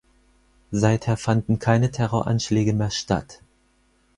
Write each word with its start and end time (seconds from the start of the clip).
Seither 0.71 1.15
fanden 1.15 1.59
keine 1.59 1.91
Terroranschläge 1.91 2.73
mehr 2.73 2.89
statt. 2.89 3.39